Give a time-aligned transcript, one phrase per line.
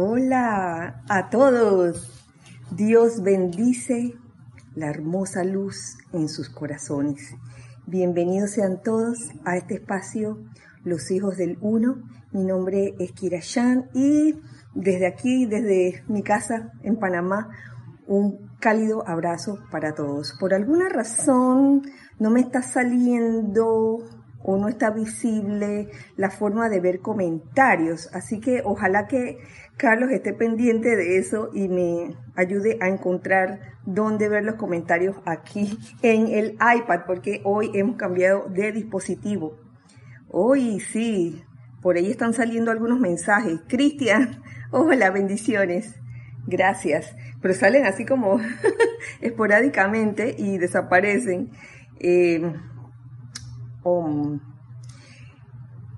[0.00, 2.24] Hola a todos.
[2.70, 4.14] Dios bendice
[4.76, 7.34] la hermosa luz en sus corazones.
[7.84, 10.38] Bienvenidos sean todos a este espacio,
[10.84, 11.96] Los Hijos del Uno.
[12.30, 14.40] Mi nombre es Kira Shan y
[14.72, 17.48] desde aquí, desde mi casa en Panamá,
[18.06, 20.36] un cálido abrazo para todos.
[20.38, 21.82] Por alguna razón
[22.20, 23.98] no me está saliendo
[24.42, 28.08] o no está visible la forma de ver comentarios.
[28.12, 29.38] Así que ojalá que
[29.76, 35.78] Carlos esté pendiente de eso y me ayude a encontrar dónde ver los comentarios aquí
[36.02, 39.58] en el iPad, porque hoy hemos cambiado de dispositivo.
[40.28, 41.42] Hoy sí,
[41.80, 43.60] por ahí están saliendo algunos mensajes.
[43.68, 45.94] Cristian, hola, bendiciones.
[46.46, 47.14] Gracias.
[47.40, 48.40] Pero salen así como
[49.20, 51.50] esporádicamente y desaparecen.
[52.00, 52.52] Eh,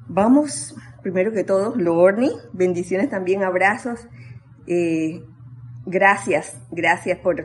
[0.09, 4.09] vamos, primero que todo, Lorni, bendiciones también, abrazos.
[4.67, 5.25] Eh,
[5.87, 7.45] gracias, gracias por,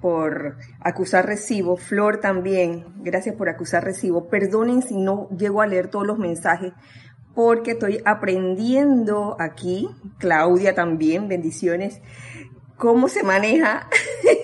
[0.00, 1.76] por acusar recibo.
[1.76, 4.28] Flor también, gracias por acusar recibo.
[4.28, 6.72] Perdonen si no llego a leer todos los mensajes
[7.34, 9.88] porque estoy aprendiendo aquí.
[10.18, 12.00] Claudia también, bendiciones.
[12.78, 13.88] Cómo se maneja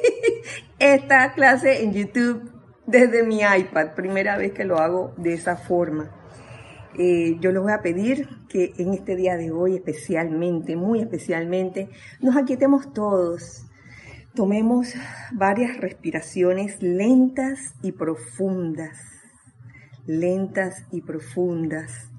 [0.78, 2.51] esta clase en YouTube
[2.86, 6.10] desde mi iPad, primera vez que lo hago de esa forma.
[6.98, 11.88] Eh, yo les voy a pedir que en este día de hoy especialmente, muy especialmente,
[12.20, 13.64] nos aquietemos todos,
[14.34, 14.94] tomemos
[15.32, 18.98] varias respiraciones lentas y profundas,
[20.04, 22.10] lentas y profundas,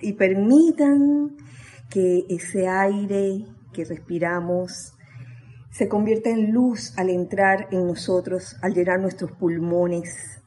[0.00, 1.36] y permitan
[1.90, 4.95] que ese aire que respiramos
[5.76, 10.40] se convierte en luz al entrar en nosotros, al llenar nuestros pulmones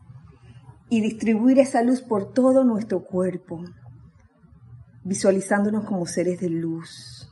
[0.89, 3.63] y distribuir esa luz por todo nuestro cuerpo,
[5.03, 7.29] visualizándonos como seres de luz,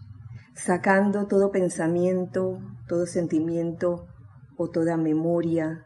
[0.53, 4.05] sacando todo pensamiento, todo sentimiento
[4.57, 5.83] o toda memoria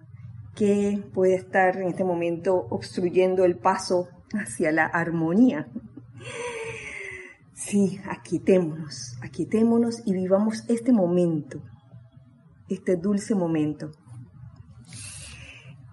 [0.54, 5.70] que puede estar en este momento obstruyendo el paso hacia la armonía.
[7.54, 11.62] Sí, aquietémonos, aquietémonos y vivamos este momento
[12.74, 13.92] este dulce momento.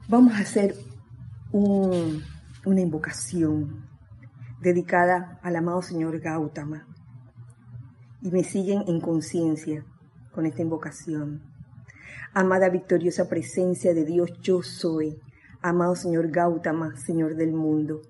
[0.08, 0.74] Vamos a hacer
[1.52, 3.84] una invocación
[4.60, 6.86] dedicada al amado Señor Gautama.
[8.22, 9.84] Y me siguen en conciencia
[10.32, 11.42] con esta invocación.
[12.32, 15.20] Amada victoriosa presencia de Dios, yo soy.
[15.60, 18.02] Amado Señor Gautama, Señor del mundo.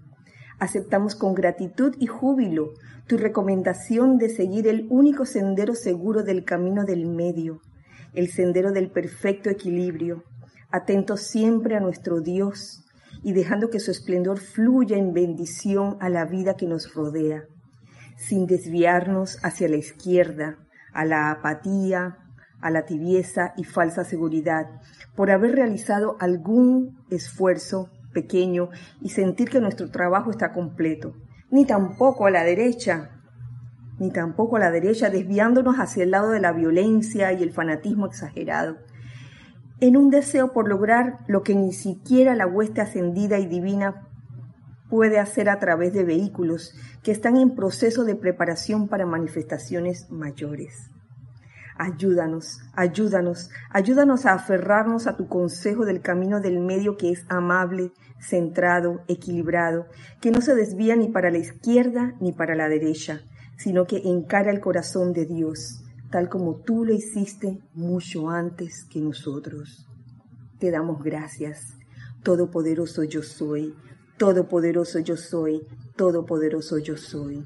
[0.58, 2.74] Aceptamos con gratitud y júbilo
[3.06, 7.62] tu recomendación de seguir el único sendero seguro del camino del medio,
[8.18, 10.24] el sendero del perfecto equilibrio,
[10.72, 12.84] atentos siempre a nuestro Dios
[13.22, 17.44] y dejando que su esplendor fluya en bendición a la vida que nos rodea,
[18.16, 20.58] sin desviarnos hacia la izquierda,
[20.92, 22.18] a la apatía,
[22.60, 24.66] a la tibieza y falsa seguridad,
[25.14, 31.14] por haber realizado algún esfuerzo pequeño y sentir que nuestro trabajo está completo,
[31.52, 33.17] ni tampoco a la derecha,
[33.98, 38.06] ni tampoco a la derecha, desviándonos hacia el lado de la violencia y el fanatismo
[38.06, 38.76] exagerado,
[39.80, 44.08] en un deseo por lograr lo que ni siquiera la hueste ascendida y divina
[44.88, 50.90] puede hacer a través de vehículos que están en proceso de preparación para manifestaciones mayores.
[51.76, 57.92] Ayúdanos, ayúdanos, ayúdanos a aferrarnos a tu consejo del camino del medio que es amable,
[58.18, 59.86] centrado, equilibrado,
[60.20, 63.20] que no se desvía ni para la izquierda ni para la derecha,
[63.58, 69.00] sino que encara el corazón de Dios, tal como tú lo hiciste mucho antes que
[69.00, 69.86] nosotros.
[70.58, 71.76] Te damos gracias.
[72.22, 73.74] Todopoderoso yo soy,
[74.16, 75.66] todopoderoso yo soy,
[75.96, 77.44] todopoderoso yo soy.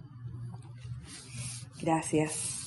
[1.80, 2.58] Gracias.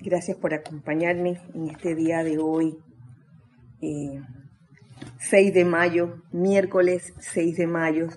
[0.00, 2.78] Gracias por acompañarme en este día de hoy,
[3.80, 4.22] 6
[5.32, 8.08] eh, de mayo, miércoles 6 de mayo,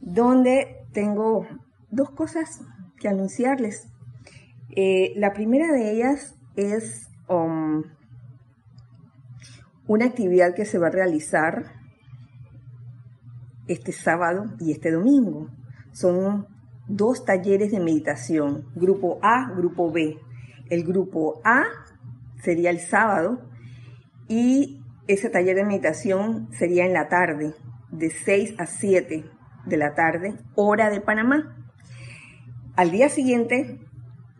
[0.00, 1.46] donde tengo
[1.90, 2.60] dos cosas
[3.02, 3.88] que anunciarles.
[4.70, 7.82] Eh, la primera de ellas es um,
[9.86, 11.72] una actividad que se va a realizar
[13.66, 15.48] este sábado y este domingo.
[15.92, 16.46] Son
[16.86, 20.16] dos talleres de meditación, grupo A, grupo B.
[20.70, 21.64] El grupo A
[22.42, 23.40] sería el sábado
[24.28, 27.54] y ese taller de meditación sería en la tarde,
[27.90, 29.24] de 6 a 7
[29.66, 31.61] de la tarde, hora de Panamá.
[32.74, 33.78] Al día siguiente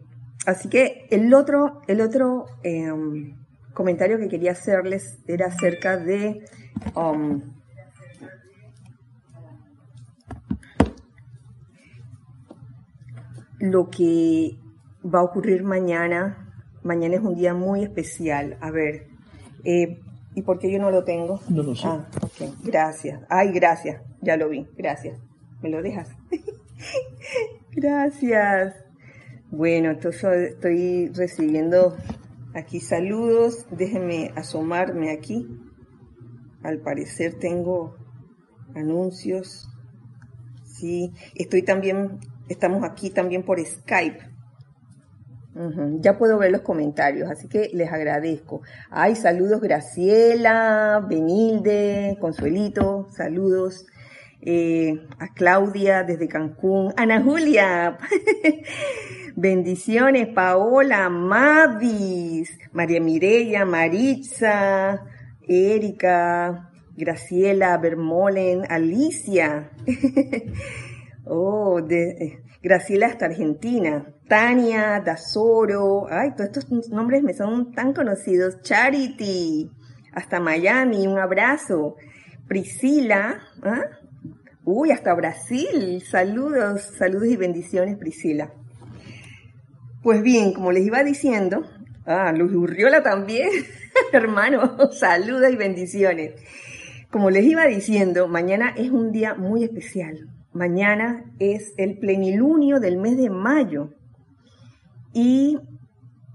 [0.45, 3.37] así que el otro, el otro em,
[3.75, 6.45] comentario que quería hacerles era acerca de
[6.97, 7.41] um,
[13.61, 14.59] lo que
[15.05, 16.47] va a ocurrir mañana.
[16.83, 18.57] Mañana es un día muy especial.
[18.61, 19.07] A ver,
[19.65, 20.01] eh,
[20.35, 21.41] ¿y por qué yo no lo tengo?
[21.49, 21.87] No lo sé.
[21.87, 23.23] Ah, ok, gracias.
[23.29, 24.03] Ay, gracias.
[24.23, 25.21] Ya lo vi, gracias.
[25.63, 26.09] ¿Me lo dejas?
[27.73, 28.75] gracias.
[29.51, 31.97] Bueno, entonces estoy recibiendo
[32.55, 33.67] aquí saludos.
[33.71, 35.49] Déjenme asomarme aquí.
[36.63, 37.97] Al parecer tengo
[38.75, 39.69] anuncios.
[40.65, 44.31] Sí, estoy también, estamos aquí también por Skype.
[45.99, 48.63] Ya puedo ver los comentarios, así que les agradezco.
[48.89, 53.85] Ay, saludos Graciela, Benilde, Consuelito, saludos.
[54.43, 57.99] Eh, a Claudia desde Cancún, Ana Julia,
[59.37, 65.05] bendiciones, Paola, Mavis, María Mireya, Maritza,
[65.47, 69.73] Erika, Graciela, Bermolen, Alicia.
[71.27, 78.61] oh, de, Graciela hasta Argentina, Tania, Dazoro, ay, todos estos nombres me son tan conocidos,
[78.63, 79.71] Charity,
[80.13, 81.97] hasta Miami, un abrazo,
[82.47, 84.00] Priscila, ¿ah?
[84.71, 88.53] Uy, hasta Brasil, saludos, saludos y bendiciones, Priscila.
[90.03, 91.65] Pues bien, como les iba diciendo,
[92.07, 93.51] ah, Luz Urriola también,
[94.13, 96.33] hermano, saludos y bendiciones.
[97.11, 102.99] Como les iba diciendo, mañana es un día muy especial, Mañana es el plenilunio del
[102.99, 103.91] mes de mayo
[105.13, 105.59] y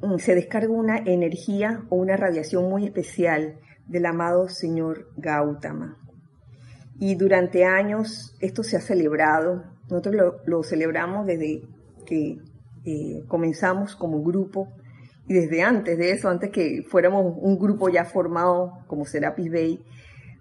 [0.02, 5.98] mm, se descarga una energía o una radiación muy especial del amado señor Gautama.
[7.00, 10.16] Y durante años esto se ha celebrado, nosotros
[10.46, 11.62] lo, celebramos desde
[12.06, 12.38] que
[12.86, 14.70] eh, comenzamos como grupo
[15.28, 19.84] y desde antes de eso, antes que fuéramos un grupo ya formado como Serapis Bay,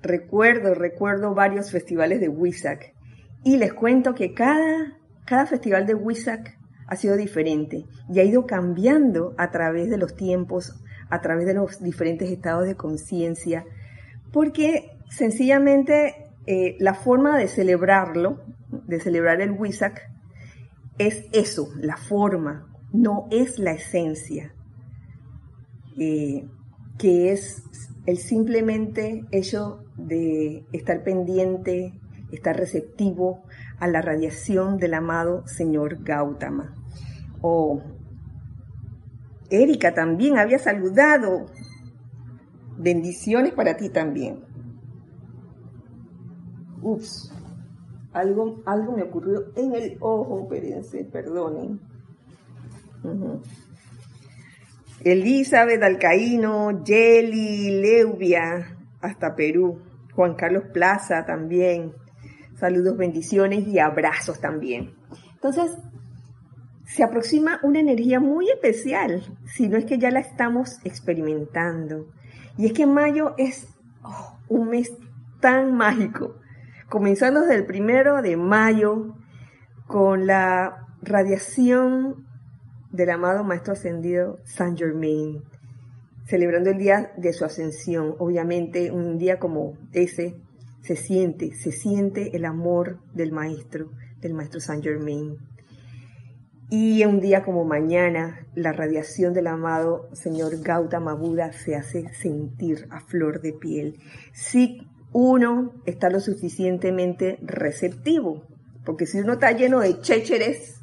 [0.02, 2.94] recuerdo, recuerdo varios festivales de Wisak
[3.42, 8.46] y les cuento que cada, cada festival de Wisak ha sido diferente y ha ido
[8.46, 10.74] cambiando a través de los tiempos,
[11.10, 13.64] a través de los diferentes estados de conciencia,
[14.32, 20.10] porque sencillamente eh, la forma de celebrarlo, de celebrar el Wisak,
[20.98, 24.54] es eso, la forma, no es la esencia,
[25.98, 26.46] eh,
[26.98, 27.62] que es
[28.06, 31.92] el simplemente hecho de estar pendiente
[32.34, 33.42] estar receptivo
[33.78, 36.74] a la radiación del amado señor Gautama.
[37.40, 37.82] Oh,
[39.50, 41.46] Erika también había saludado.
[42.76, 44.40] Bendiciones para ti también.
[46.84, 47.32] Ups,
[48.12, 51.80] algo, algo me ocurrió en el ojo, espérense, perdonen.
[55.00, 59.80] Elizabeth Alcaíno, Jelly, Leuvia, hasta Perú.
[60.14, 61.92] Juan Carlos Plaza también.
[62.56, 64.94] Saludos, bendiciones y abrazos también.
[65.34, 65.76] Entonces,
[66.86, 72.06] se aproxima una energía muy especial, si no es que ya la estamos experimentando.
[72.56, 73.66] Y es que mayo es
[74.04, 74.92] oh, un mes
[75.40, 76.36] tan mágico,
[76.88, 79.14] comenzando desde el primero de mayo
[79.86, 82.26] con la radiación
[82.90, 85.42] del amado Maestro Ascendido Saint Germain,
[86.26, 88.14] celebrando el día de su ascensión.
[88.18, 90.36] Obviamente un día como ese
[90.80, 95.36] se siente, se siente el amor del maestro, del maestro Saint Germain.
[96.70, 102.86] Y un día como mañana, la radiación del amado señor Gautama Buda se hace sentir
[102.90, 104.00] a flor de piel.
[104.32, 108.42] Si uno está lo suficientemente receptivo,
[108.84, 110.80] porque si uno está lleno de chécheres,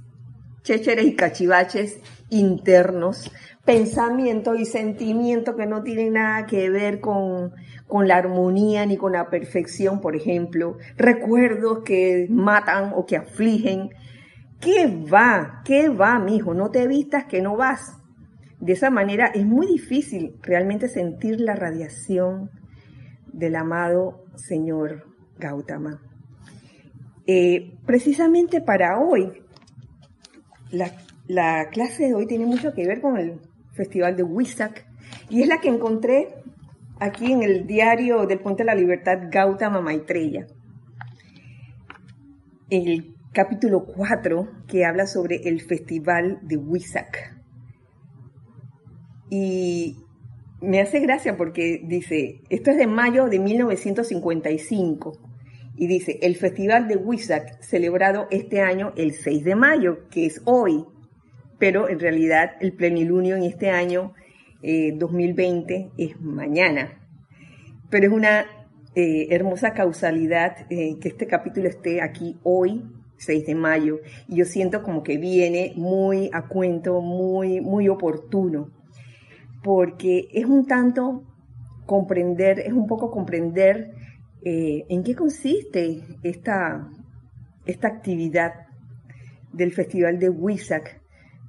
[0.64, 3.30] chécheres y cachivaches internos,
[3.66, 7.52] pensamientos y sentimientos que no tienen nada que ver con,
[7.88, 13.92] con la armonía ni con la perfección, por ejemplo, recuerdos que matan o que afligen,
[14.62, 15.64] ¿Qué va?
[15.66, 16.54] ¿Qué va, mijo?
[16.54, 17.98] No te vistas que no vas.
[18.60, 22.52] De esa manera es muy difícil realmente sentir la radiación
[23.34, 25.06] del amado Señor
[25.38, 26.02] Gautama.
[27.28, 29.44] Eh, precisamente para hoy,
[30.72, 30.92] la,
[31.28, 33.40] la, clase de hoy tiene mucho que ver con el
[33.74, 34.86] Festival de Huizac
[35.30, 36.36] y es la que encontré
[37.00, 40.48] aquí en el diario del Puente de la Libertad Gautama Maitreya.
[42.70, 47.38] El capítulo 4 que habla sobre el festival de Huizac.
[49.30, 49.98] Y
[50.62, 55.18] me hace gracia porque dice, esto es de mayo de 1955,
[55.76, 60.42] y dice, el festival de Huizac celebrado este año el 6 de mayo, que es
[60.46, 60.86] hoy,
[61.58, 64.14] pero en realidad el plenilunio en este año
[64.62, 67.02] 2020 eh, es mañana.
[67.90, 68.46] Pero es una
[68.96, 72.84] eh, hermosa causalidad eh, que este capítulo esté aquí hoy
[73.18, 78.72] 6 de mayo, y yo siento como que viene muy a cuento, muy, muy oportuno,
[79.64, 81.24] porque es un tanto
[81.86, 83.94] comprender, es un poco comprender
[84.44, 86.90] eh, en qué consiste esta,
[87.66, 88.54] esta actividad
[89.54, 91.02] del Festival de Huizac,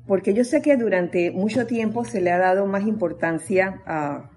[0.06, 4.30] porque yo sé que durante mucho tiempo se le ha dado más importancia a,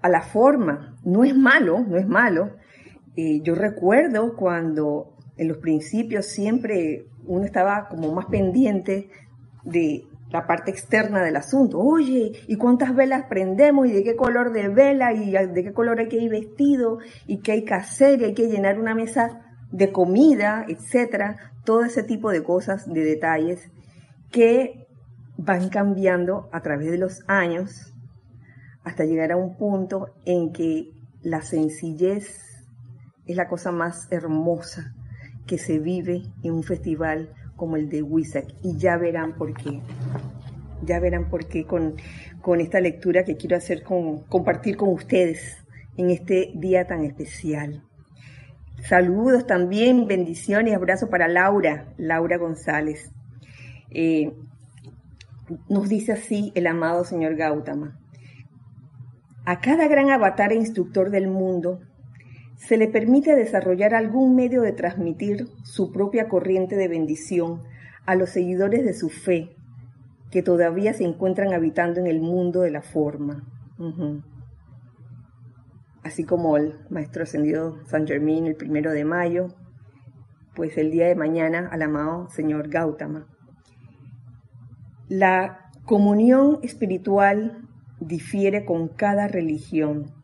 [0.00, 0.96] a la forma.
[1.04, 2.56] No es malo, no es malo,
[3.16, 9.10] yo recuerdo cuando en los principios siempre uno estaba como más pendiente
[9.64, 11.78] de la parte externa del asunto.
[11.78, 13.86] Oye, ¿y cuántas velas prendemos?
[13.88, 15.12] ¿Y de qué color de vela?
[15.12, 16.98] ¿Y de qué color hay que ir vestido?
[17.26, 18.20] ¿Y qué hay que hacer?
[18.20, 20.64] ¿Y hay que llenar una mesa de comida?
[20.68, 21.36] Etcétera.
[21.64, 23.70] Todo ese tipo de cosas, de detalles
[24.30, 24.86] que
[25.36, 27.92] van cambiando a través de los años
[28.84, 32.66] hasta llegar a un punto en que la sencillez
[33.26, 34.94] es la cosa más hermosa
[35.46, 38.46] que se vive en un festival como el de Huizac.
[38.62, 39.82] Y ya verán por qué.
[40.82, 41.96] Ya verán por qué con,
[42.40, 45.58] con esta lectura que quiero hacer con, compartir con ustedes
[45.98, 47.82] en este día tan especial.
[48.88, 53.12] Saludos también, bendiciones, abrazo para Laura, Laura González.
[53.90, 54.32] Eh,
[55.68, 58.00] nos dice así el amado señor Gautama.
[59.44, 61.80] A cada gran avatar e instructor del mundo
[62.60, 67.62] se le permite desarrollar algún medio de transmitir su propia corriente de bendición
[68.04, 69.56] a los seguidores de su fe
[70.30, 73.44] que todavía se encuentran habitando en el mundo de la forma.
[76.02, 79.48] Así como el Maestro Ascendido San Germín el primero de mayo,
[80.54, 83.26] pues el día de mañana al amado Señor Gautama.
[85.08, 87.66] La comunión espiritual
[88.00, 90.19] difiere con cada religión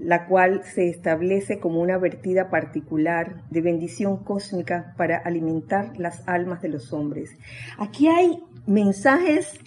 [0.00, 6.62] la cual se establece como una vertida particular de bendición cósmica para alimentar las almas
[6.62, 7.36] de los hombres.
[7.78, 9.60] Aquí hay mensajes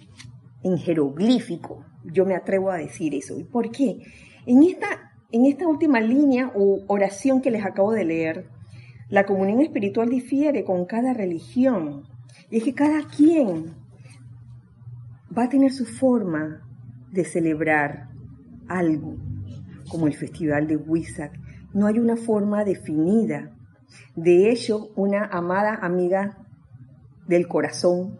[0.63, 3.39] en jeroglífico, yo me atrevo a decir eso.
[3.39, 3.99] ¿Y por qué?
[4.45, 8.47] En esta, en esta última línea o oración que les acabo de leer,
[9.09, 12.03] la comunión espiritual difiere con cada religión.
[12.49, 13.75] Y es que cada quien
[15.37, 16.67] va a tener su forma
[17.11, 18.09] de celebrar
[18.67, 19.15] algo
[19.89, 21.33] como el Festival de Huizac,
[21.73, 23.51] no hay una forma definida.
[24.15, 26.37] De hecho, una amada amiga
[27.27, 28.19] del corazón,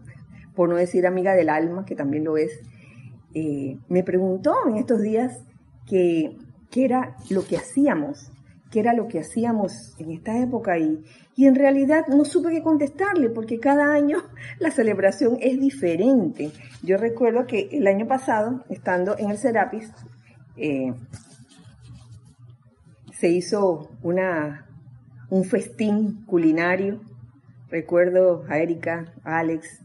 [0.56, 2.52] por no decir amiga del alma, que también lo es,
[3.34, 5.44] eh, me preguntó en estos días
[5.88, 6.38] qué
[6.76, 8.32] era lo que hacíamos,
[8.72, 11.04] qué era lo que hacíamos en esta época y,
[11.36, 14.18] y en realidad no supe qué contestarle porque cada año
[14.60, 16.52] la celebración es diferente.
[16.84, 19.92] Yo recuerdo que el año pasado, estando en el Serapis,
[20.58, 20.94] eh,
[23.24, 24.68] se hizo una,
[25.30, 27.00] un festín culinario.
[27.70, 29.80] Recuerdo a Erika, a Alex,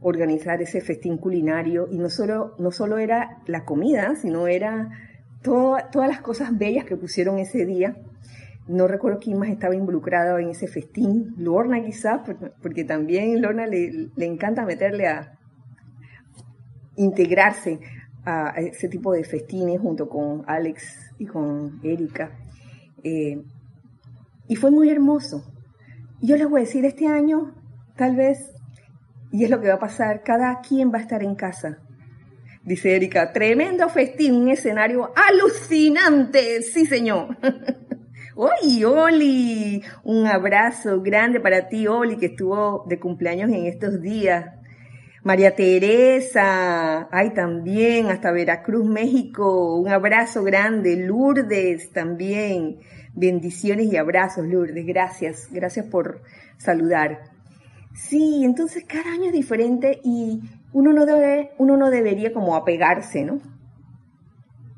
[0.00, 4.88] organizar ese festín culinario y no solo, no solo era la comida, sino era
[5.42, 7.96] todas las cosas bellas que pusieron ese día.
[8.68, 11.34] No recuerdo quién más estaba involucrado en ese festín.
[11.38, 12.20] Lorna quizás,
[12.62, 15.36] porque también Lorna le, le encanta meterle a
[16.94, 17.80] integrarse
[18.24, 22.45] a ese tipo de festines junto con Alex y con Erika.
[23.08, 23.40] Eh,
[24.48, 25.44] y fue muy hermoso.
[26.20, 27.54] Yo les voy a decir, este año
[27.94, 28.52] tal vez,
[29.30, 31.78] y es lo que va a pasar, cada quien va a estar en casa.
[32.64, 37.38] Dice Erika, tremendo festín, un escenario alucinante, sí señor.
[38.34, 39.84] ¡Oye, Oli!
[40.02, 44.46] Un abrazo grande para ti, Oli, que estuvo de cumpleaños en estos días.
[45.26, 50.94] María Teresa, ay también, hasta Veracruz, México, un abrazo grande.
[50.94, 52.78] Lourdes también,
[53.16, 56.22] bendiciones y abrazos, Lourdes, gracias, gracias por
[56.58, 57.30] saludar.
[57.94, 60.40] Sí, entonces cada año es diferente y
[60.72, 63.40] uno no debe, uno no debería como apegarse, ¿no?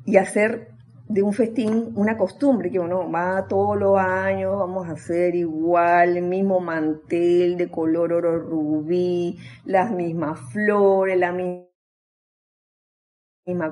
[0.05, 0.69] Y hacer
[1.09, 6.17] de un festín una costumbre, que uno va todos los años, vamos a hacer igual,
[6.17, 11.65] el mismo mantel de color oro rubí, las mismas flores, la misma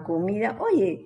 [0.03, 0.57] comida.
[0.59, 1.05] Oye,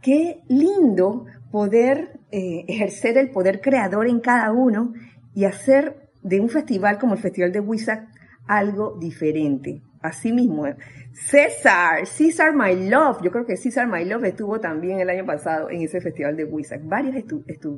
[0.00, 4.92] qué lindo poder eh, ejercer el poder creador en cada uno
[5.34, 8.08] y hacer de un festival como el Festival de Huizac
[8.46, 9.82] algo diferente.
[10.00, 10.64] Así mismo.
[11.12, 13.22] César, César My Love.
[13.22, 16.44] Yo creo que César My Love estuvo también el año pasado en ese festival de
[16.44, 16.82] Wizard.
[16.84, 17.16] Varios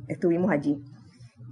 [0.08, 0.82] estuvimos allí.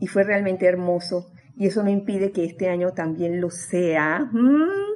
[0.01, 1.31] Y fue realmente hermoso.
[1.57, 4.29] Y eso no impide que este año también lo sea.
[4.31, 4.89] Mm,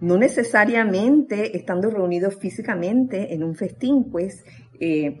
[0.00, 4.44] no necesariamente estando reunidos físicamente en un festín, pues
[4.80, 5.18] eh,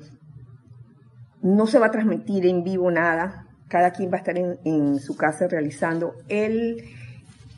[1.42, 3.46] no se va a transmitir en vivo nada.
[3.68, 6.84] Cada quien va a estar en, su casa realizando el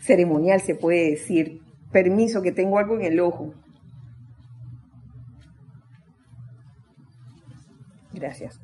[0.01, 1.61] ceremonial, se puede decir,
[1.93, 3.55] Permiso, que tengo algo en el ojo.
[8.13, 8.61] Gracias.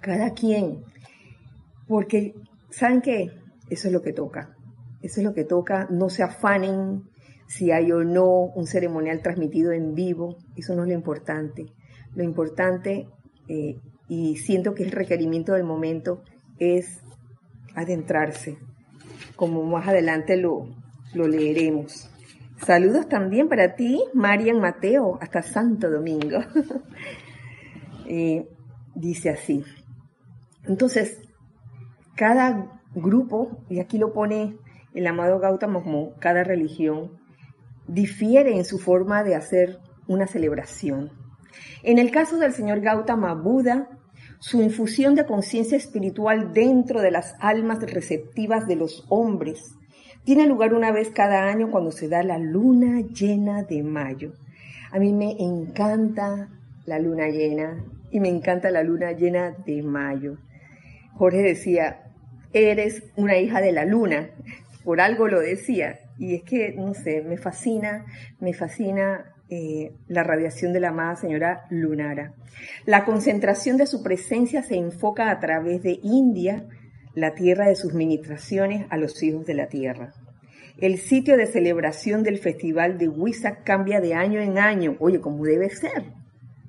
[0.00, 0.82] Cada quien.
[1.86, 2.34] Porque,
[2.70, 3.30] ¿saben qué?
[3.70, 4.56] Eso es lo que toca.
[5.02, 5.86] Eso es lo que toca.
[5.90, 7.04] No se afanen
[7.46, 10.36] si hay o no un ceremonial transmitido en vivo.
[10.56, 11.66] Eso no es lo importante.
[12.14, 13.06] Lo importante,
[13.48, 16.22] eh, y siento que el requerimiento del momento,
[16.58, 17.02] es
[17.74, 18.58] adentrarse.
[19.36, 20.68] Como más adelante lo,
[21.14, 22.10] lo leeremos.
[22.64, 26.38] Saludos también para ti, Marian Mateo, hasta Santo Domingo.
[28.10, 28.48] Eh,
[28.94, 29.62] dice así.
[30.64, 31.20] Entonces,
[32.16, 34.56] cada grupo, y aquí lo pone
[34.94, 37.18] el amado Gautama como cada religión,
[37.86, 41.12] difiere en su forma de hacer una celebración.
[41.82, 43.97] En el caso del señor Gautama Buda,
[44.40, 49.74] su infusión de conciencia espiritual dentro de las almas receptivas de los hombres
[50.24, 54.34] tiene lugar una vez cada año cuando se da la luna llena de mayo.
[54.90, 56.50] A mí me encanta
[56.84, 60.36] la luna llena y me encanta la luna llena de mayo.
[61.14, 62.12] Jorge decía,
[62.52, 64.30] eres una hija de la luna,
[64.84, 66.00] por algo lo decía.
[66.18, 68.04] Y es que, no sé, me fascina,
[68.38, 72.34] me fascina eh, la radiación de la amada señora Lunara.
[72.84, 76.66] La concentración de su presencia se enfoca a través de India,
[77.14, 80.12] la tierra de sus ministraciones a los hijos de la tierra.
[80.78, 84.96] El sitio de celebración del festival de Huizac cambia de año en año.
[85.00, 86.04] Oye, como debe ser.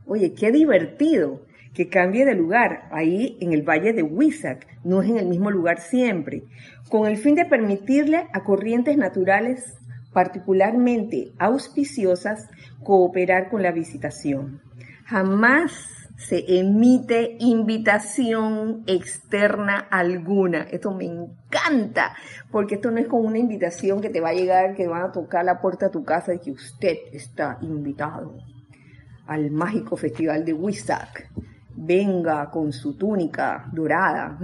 [0.08, 5.10] Oye, qué divertido que cambie de lugar, ahí en el valle de Huizac, no es
[5.10, 6.44] en el mismo lugar siempre,
[6.90, 9.79] con el fin de permitirle a corrientes naturales
[10.20, 12.50] particularmente auspiciosas
[12.84, 14.62] cooperar con la visitación.
[15.06, 15.72] Jamás
[16.18, 20.64] se emite invitación externa alguna.
[20.64, 22.18] Esto me encanta,
[22.52, 25.12] porque esto no es como una invitación que te va a llegar, que van a
[25.14, 28.36] tocar la puerta de tu casa y que usted está invitado
[29.26, 31.32] al mágico festival de Wisak.
[31.78, 34.38] Venga con su túnica dorada.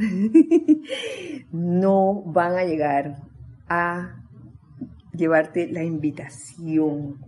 [1.51, 3.17] no van a llegar
[3.67, 4.21] a
[5.15, 7.19] llevarte la invitación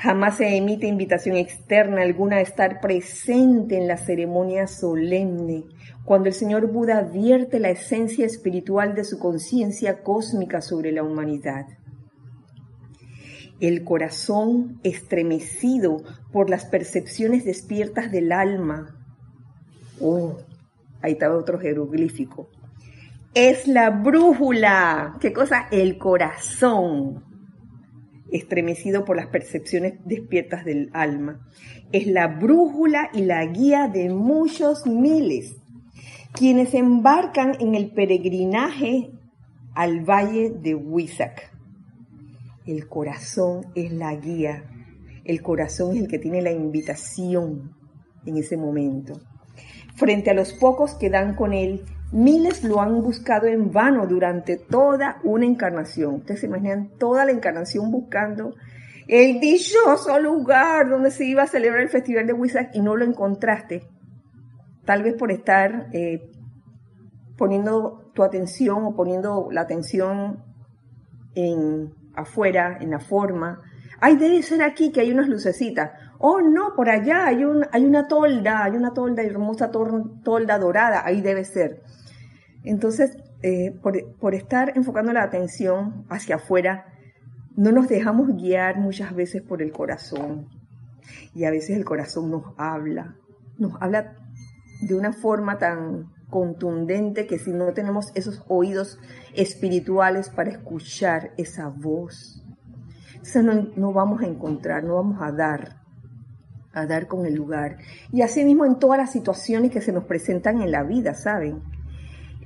[0.00, 5.64] Jamás se emite invitación externa alguna a estar presente en la ceremonia solemne,
[6.06, 11.66] cuando el Señor Buda advierte la esencia espiritual de su conciencia cósmica sobre la humanidad.
[13.60, 16.02] El corazón estremecido
[16.32, 18.96] por las percepciones despiertas del alma.
[20.00, 20.38] Oh,
[21.02, 22.48] ahí estaba otro jeroglífico.
[23.34, 25.16] Es la brújula.
[25.20, 25.68] ¿Qué cosa?
[25.70, 27.24] El corazón
[28.32, 31.46] estremecido por las percepciones despiertas del alma.
[31.92, 35.56] Es la brújula y la guía de muchos miles,
[36.32, 39.10] quienes embarcan en el peregrinaje
[39.74, 41.52] al valle de Huizac.
[42.66, 44.64] El corazón es la guía,
[45.24, 47.76] el corazón es el que tiene la invitación
[48.26, 49.20] en ese momento.
[49.94, 54.56] Frente a los pocos que dan con él, Miles lo han buscado en vano durante
[54.56, 56.16] toda una encarnación.
[56.16, 58.54] Ustedes se imaginan toda la encarnación buscando
[59.06, 63.04] el dichoso lugar donde se iba a celebrar el festival de Wizard y no lo
[63.04, 63.82] encontraste.
[64.84, 66.30] Tal vez por estar eh,
[67.36, 70.44] poniendo tu atención o poniendo la atención
[71.34, 73.60] en afuera, en la forma.
[74.00, 75.90] Ay, debe ser aquí que hay unas lucecitas.
[76.18, 81.02] Oh, no, por allá hay, un, hay una tolda, hay una tolda hermosa, tolda dorada,
[81.04, 81.82] ahí debe ser.
[82.64, 86.86] Entonces, eh, por, estar enfocando la atención hacia afuera,
[87.56, 90.48] no nos dejamos guiar muchas veces por el corazón.
[91.34, 93.16] Y a veces el corazón nos habla,
[93.58, 94.16] nos habla
[94.82, 98.98] de una forma tan contundente que si no tenemos esos oídos
[99.34, 102.44] espirituales para escuchar esa voz,
[103.42, 105.80] no, no vamos a encontrar, no vamos a dar,
[106.72, 107.78] a dar con el lugar.
[108.12, 111.62] Y así mismo en todas las situaciones que se nos presentan en la vida, ¿saben?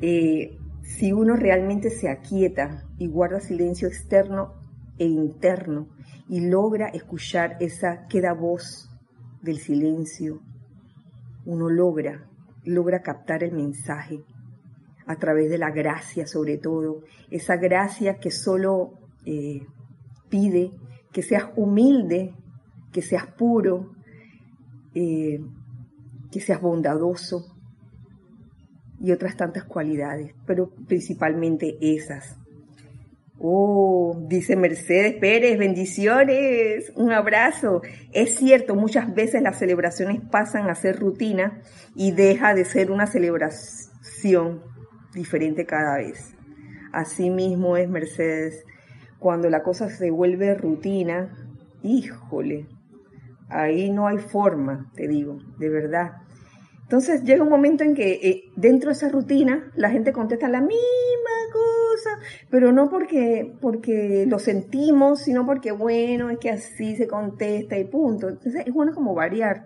[0.06, 4.52] Eh, si uno realmente se aquieta y guarda silencio externo
[4.98, 5.88] e interno
[6.28, 8.90] y logra escuchar esa queda voz
[9.40, 10.42] del silencio,
[11.46, 12.28] uno logra
[12.64, 14.22] logra captar el mensaje
[15.06, 19.62] a través de la gracia sobre todo, esa gracia que solo eh,
[20.28, 20.70] pide
[21.12, 22.34] que seas humilde,
[22.92, 23.94] que seas puro,
[24.94, 25.40] eh,
[26.30, 27.53] que seas bondadoso
[29.04, 32.38] y otras tantas cualidades, pero principalmente esas.
[33.38, 37.82] Oh, dice Mercedes Pérez, bendiciones, un abrazo.
[38.14, 41.60] Es cierto, muchas veces las celebraciones pasan a ser rutina
[41.94, 44.62] y deja de ser una celebración
[45.12, 46.34] diferente cada vez.
[46.90, 48.64] Así mismo es Mercedes.
[49.18, 51.36] Cuando la cosa se vuelve rutina,
[51.82, 52.68] híjole,
[53.50, 56.12] ahí no hay forma, te digo, de verdad.
[56.84, 60.60] Entonces llega un momento en que eh, dentro de esa rutina la gente contesta la
[60.60, 60.74] misma
[61.52, 62.10] cosa,
[62.50, 67.84] pero no porque, porque lo sentimos, sino porque, bueno, es que así se contesta y
[67.84, 68.28] punto.
[68.28, 69.64] Entonces es bueno como variar,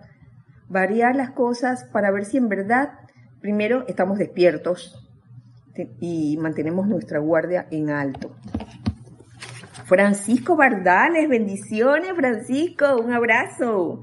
[0.69, 2.91] variar las cosas para ver si en verdad,
[3.41, 5.05] primero, estamos despiertos
[5.99, 8.31] y mantenemos nuestra guardia en alto.
[9.85, 14.01] Francisco Bardales, bendiciones, Francisco, un abrazo.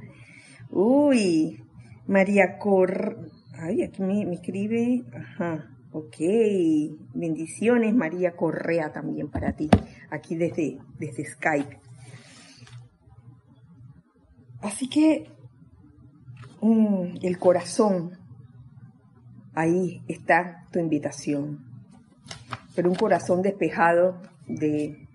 [0.71, 1.66] Uy,
[2.07, 3.31] María Cor...
[3.59, 5.05] Ay, aquí me, escribe...
[5.15, 5.73] Ajá.
[5.93, 6.17] Ok,
[7.15, 9.71] bendiciones María Correa también para ti,
[10.11, 11.81] aquí desde, desde Skype.
[14.61, 15.31] Así que
[16.61, 18.19] mm, el corazón,
[19.55, 21.65] ahí está tu invitación,
[22.75, 25.07] pero un corazón despejado de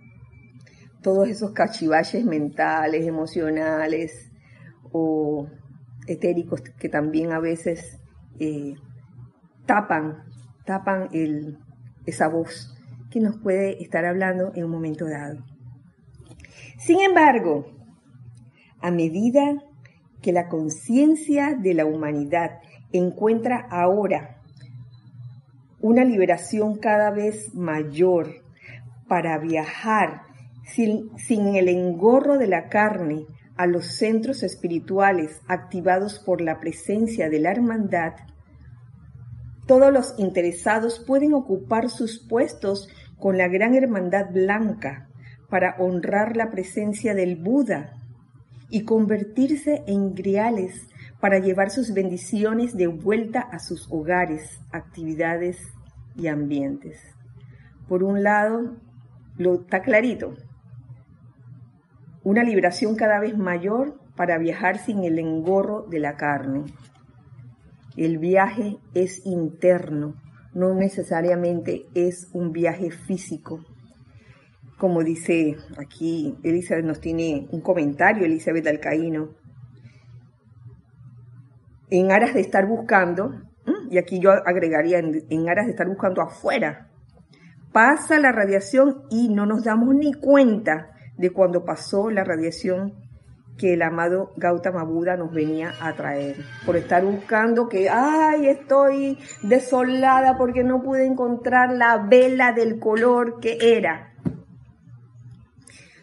[1.03, 4.31] todos esos cachivaches mentales, emocionales
[4.91, 5.47] o
[6.07, 7.99] etéricos que también a veces
[8.39, 8.73] eh,
[9.65, 10.23] tapan,
[10.65, 11.09] tapan
[12.05, 12.75] esa voz
[13.09, 15.43] que nos puede estar hablando en un momento dado.
[16.77, 17.65] Sin embargo,
[18.79, 19.63] a medida
[20.21, 22.59] que la conciencia de la humanidad
[22.91, 24.41] encuentra ahora
[25.79, 28.43] una liberación cada vez mayor
[29.07, 30.21] para viajar
[30.63, 33.25] sin, sin el engorro de la carne
[33.57, 38.13] a los centros espirituales activados por la presencia de la hermandad,
[39.67, 45.07] todos los interesados pueden ocupar sus puestos con la gran hermandad blanca
[45.49, 47.93] para honrar la presencia del Buda
[48.69, 50.87] y convertirse en griales
[51.19, 55.57] para llevar sus bendiciones de vuelta a sus hogares, actividades
[56.15, 56.99] y ambientes.
[57.87, 58.77] Por un lado,
[59.37, 60.35] lo está clarito,
[62.23, 66.65] una liberación cada vez mayor para viajar sin el engorro de la carne.
[67.97, 70.15] El viaje es interno,
[70.53, 73.65] no necesariamente es un viaje físico.
[74.77, 79.29] Como dice aquí, Elizabeth nos tiene un comentario, Elizabeth Alcaíno.
[81.89, 83.41] En aras de estar buscando,
[83.89, 86.89] y aquí yo agregaría en, en aras de estar buscando afuera,
[87.73, 92.95] pasa la radiación y no nos damos ni cuenta de cuando pasó la radiación
[93.57, 96.37] que el amado Gautama Buda nos venía a traer.
[96.65, 103.39] Por estar buscando que, ay, estoy desolada porque no pude encontrar la vela del color
[103.39, 104.15] que era.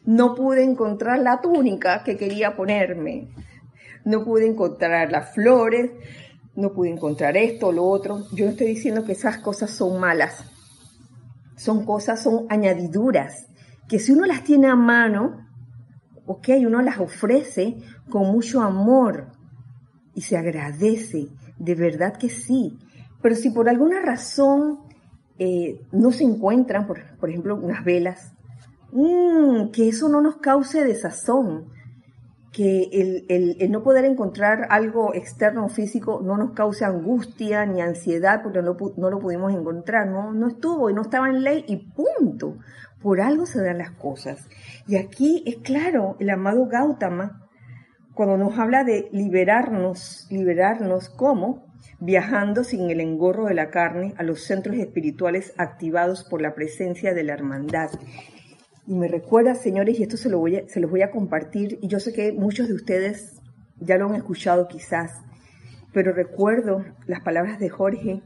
[0.04, 3.28] No pude encontrar la túnica que quería ponerme.
[4.04, 5.90] No pude encontrar las flores.
[6.54, 8.22] No pude encontrar esto, lo otro.
[8.32, 10.44] Yo no estoy diciendo que esas cosas son malas.
[11.56, 13.48] Son cosas, son añadiduras
[13.88, 15.48] que si uno las tiene a mano,
[16.26, 17.76] ok, uno las ofrece
[18.10, 19.28] con mucho amor
[20.14, 22.78] y se agradece, de verdad que sí.
[23.22, 24.80] Pero si por alguna razón
[25.38, 28.32] eh, no se encuentran, por, ejemplo, unas velas,
[28.92, 31.76] mm, que eso no nos cause desazón.
[32.50, 32.88] que
[33.28, 38.62] el, no poder encontrar algo externo o físico no nos cause angustia ni ansiedad porque
[38.62, 42.56] no, no, lo pudimos encontrar, no, no estuvo y no estaba en ley y punto.
[43.02, 44.48] Por algo se dan las cosas.
[44.86, 47.48] Y aquí es claro, el amado Gautama,
[48.14, 51.66] cuando nos habla de liberarnos, liberarnos ¿cómo?
[52.00, 57.14] Viajando sin el engorro de la carne a los centros espirituales activados por la presencia
[57.14, 57.90] de la hermandad.
[58.88, 61.88] Y me recuerda, señores, y esto se, lo voy se los voy a compartir, y
[61.88, 63.40] yo sé que muchos de ustedes
[63.80, 65.12] ya lo han escuchado quizás,
[65.92, 68.22] pero recuerdo las palabras de Jorge,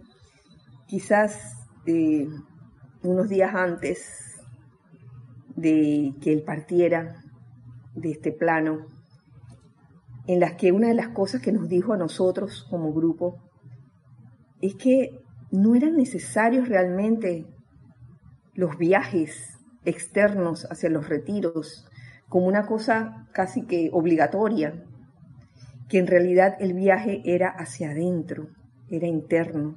[0.86, 2.28] quizás eh,
[3.02, 4.31] unos días antes
[5.56, 7.22] de que él partiera
[7.94, 8.86] de este plano,
[10.26, 13.38] en las que una de las cosas que nos dijo a nosotros como grupo
[14.60, 17.46] es que no eran necesarios realmente
[18.54, 21.86] los viajes externos hacia los retiros
[22.28, 24.84] como una cosa casi que obligatoria,
[25.88, 28.48] que en realidad el viaje era hacia adentro,
[28.88, 29.76] era interno.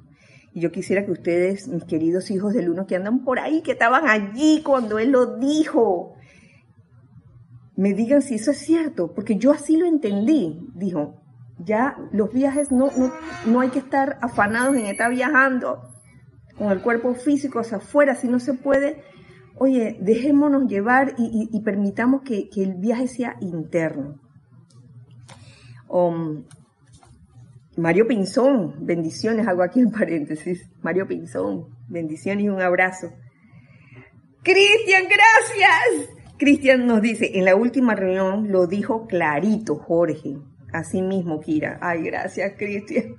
[0.56, 3.72] Y yo quisiera que ustedes, mis queridos hijos del uno que andan por ahí, que
[3.72, 6.14] estaban allí cuando él lo dijo,
[7.76, 10.66] me digan si eso es cierto, porque yo así lo entendí.
[10.74, 11.20] Dijo,
[11.58, 13.12] ya los viajes no, no,
[13.44, 15.82] no hay que estar afanados en estar viajando
[16.56, 19.02] con el cuerpo físico hacia afuera, si no se puede
[19.58, 24.18] oye, dejémonos llevar y, permitamos que, el viaje sea interno.
[25.88, 26.44] Um,
[27.76, 30.68] Mario Pinzón, bendiciones, hago aquí en paréntesis.
[30.82, 33.12] Mario Pinzón, bendiciones y un abrazo.
[34.42, 36.10] Cristian, gracias.
[36.38, 40.36] Cristian nos dice, en la última reunión lo dijo clarito Jorge.
[40.72, 41.78] Así mismo, Kira.
[41.80, 43.16] Ay, gracias, Cristian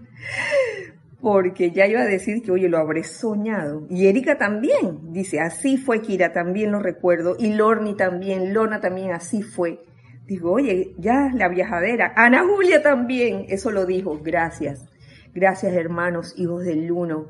[1.22, 3.86] porque ya iba a decir que, oye, lo habré soñado.
[3.90, 7.36] Y Erika también, dice, así fue Kira, también lo recuerdo.
[7.40, 9.80] Y Lorni también, Lona también, así fue.
[10.28, 12.14] Digo, oye, ya la viajadera.
[12.16, 14.20] Ana Julia también, eso lo dijo.
[14.22, 14.86] Gracias.
[15.34, 17.30] Gracias, hermanos, hijos del Uno,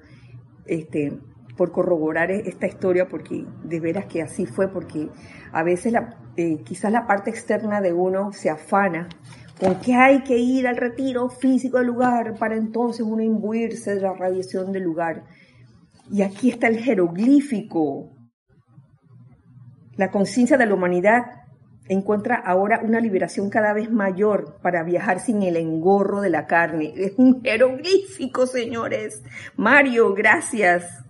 [0.65, 1.17] este,
[1.55, 5.09] por corroborar esta historia, porque de veras que así fue, porque
[5.51, 5.93] a veces
[6.37, 9.07] eh, quizás la parte externa de uno se afana
[9.59, 14.13] porque hay que ir al retiro físico del lugar para entonces uno imbuirse de la
[14.13, 15.23] radiación del lugar.
[16.11, 18.11] Y aquí está el jeroglífico.
[19.95, 21.23] La conciencia de la humanidad
[21.89, 26.93] encuentra ahora una liberación cada vez mayor para viajar sin el engorro de la carne.
[26.95, 29.23] Es un jeroglífico, señores.
[29.55, 31.03] Mario, gracias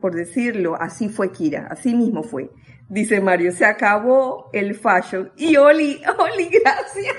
[0.00, 0.76] por decirlo.
[0.80, 2.50] Así fue Kira, así mismo fue.
[2.88, 5.32] Dice Mario, se acabó el fashion.
[5.36, 7.16] Y Oli, Oli, gracias.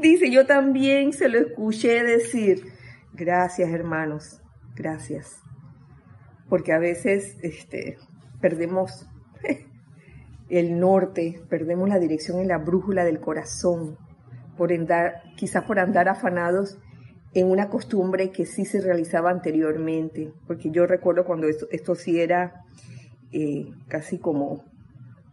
[0.00, 2.72] Dice, yo también se lo escuché decir.
[3.12, 4.42] Gracias, hermanos,
[4.74, 5.40] gracias.
[6.48, 7.98] Porque a veces este,
[8.40, 9.06] perdemos
[10.48, 13.96] el norte, perdemos la dirección en la brújula del corazón,
[14.56, 16.78] por andar, quizás por andar afanados
[17.34, 22.20] en una costumbre que sí se realizaba anteriormente, porque yo recuerdo cuando esto, esto sí
[22.20, 22.64] era
[23.32, 24.64] eh, casi como,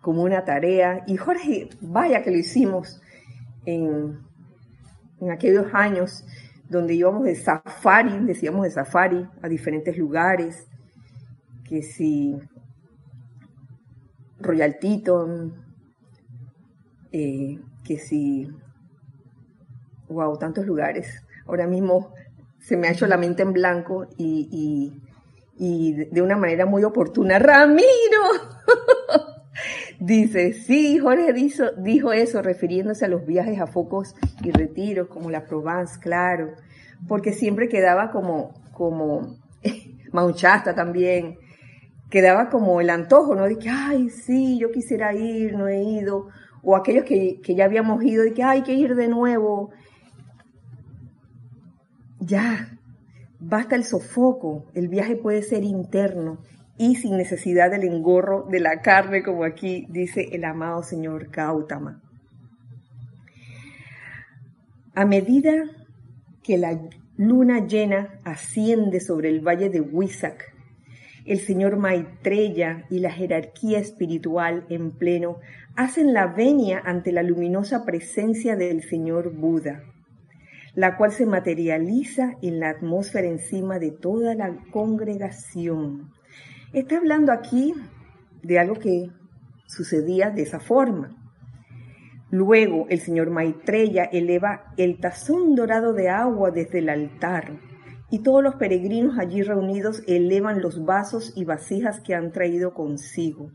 [0.02, 3.02] como una tarea, y Jorge, vaya que lo hicimos,
[3.65, 4.19] en,
[5.32, 6.26] aquellos años
[6.67, 10.67] donde íbamos de safari, decíamos de safari, a diferentes lugares,
[11.67, 12.38] que si
[14.41, 15.54] Royal Teton,
[17.12, 18.47] eh, que si,
[20.08, 21.23] wow, tantos lugares.
[21.45, 22.13] Ahora mismo
[22.60, 24.93] se me ha hecho la mente en blanco y,
[25.58, 27.86] de una manera muy oportuna, Ramiro.
[29.99, 35.45] Dice, sí, Jorge dijo, eso refiriéndose a los viajes a focos y retiros, como la
[35.45, 36.56] Provence, claro,
[37.08, 39.38] porque siempre quedaba como, como,
[40.12, 41.38] Mauchasta también,
[42.12, 43.45] quedaba como el antojo, ¿no?
[43.45, 46.28] De que, ay, sí, yo quisiera ir, no he ido,
[46.62, 49.71] o aquellos que, que ya habíamos ido, de que hay que ir de nuevo.
[52.19, 52.78] Ya,
[53.39, 56.39] basta el sofoco, el viaje puede ser interno
[56.78, 62.02] y sin necesidad del engorro de la carne, como aquí dice el amado señor Gautama.
[64.93, 65.54] A medida
[66.43, 66.78] que la
[67.15, 70.51] luna llena asciende sobre el valle de Huizac,
[71.26, 75.38] el señor Maitreya y la jerarquía espiritual en pleno
[75.76, 79.84] hacen la venia ante la luminosa presencia del señor Buda,
[80.74, 86.12] la cual se materializa en la atmósfera encima de toda la congregación
[86.74, 87.74] Está hablando aquí
[88.44, 89.10] de algo que
[89.68, 91.18] sucedía de esa forma.
[92.30, 97.60] Luego el señor Maitreya eleva el tazón dorado de agua desde el altar
[98.12, 103.50] y todos los peregrinos allí reunidos elevan los vasos y vasijas que han traído consigo.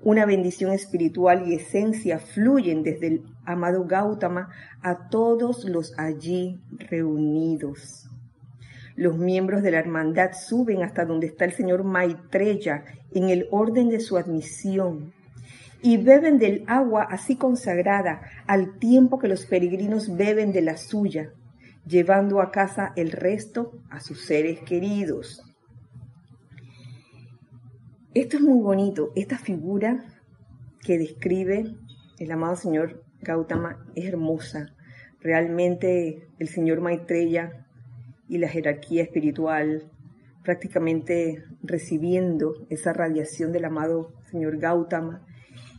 [0.00, 4.48] una bendición espiritual y esencia fluyen desde el amado Gautama
[4.80, 8.08] a todos los allí reunidos.
[8.94, 13.88] Los miembros de la hermandad suben hasta donde está el señor Maitreya en el orden
[13.88, 15.12] de su admisión
[15.82, 21.32] y beben del agua así consagrada al tiempo que los peregrinos beben de la suya,
[21.86, 25.42] llevando a casa el resto a sus seres queridos.
[28.14, 30.04] Esto es muy bonito, esta figura
[30.80, 31.76] que describe
[32.18, 34.74] el amado señor Gautama es hermosa.
[35.20, 37.66] Realmente el señor Maitreya
[38.28, 39.90] y la jerarquía espiritual,
[40.42, 45.24] prácticamente recibiendo esa radiación del amado señor Gautama,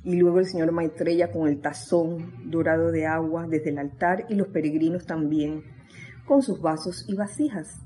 [0.04, 4.36] y luego el señor Maitreya con el tazón dorado de agua desde el altar y
[4.36, 5.64] los peregrinos también,
[6.30, 7.82] con sus vasos y vasijas.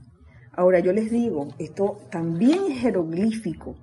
[0.52, 3.78] Ahora yo les digo, esto también es jeroglífico,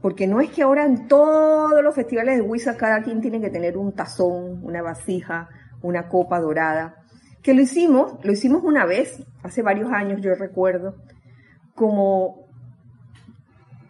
[0.00, 3.50] porque no es que ahora en todos los festivales de Huiza cada quien tiene que
[3.50, 5.50] tener un tazón, una vasija,
[5.82, 6.96] una copa dorada
[7.42, 10.96] que lo hicimos, lo hicimos una vez, hace varios años yo recuerdo,
[11.74, 12.46] como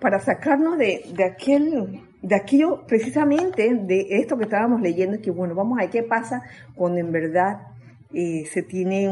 [0.00, 5.78] para sacarnos de, aquel, de aquello precisamente, de esto que estábamos leyendo, que bueno, vamos
[5.78, 6.42] a ver qué pasa
[6.74, 7.68] cuando en verdad
[8.12, 9.08] eh, se tiene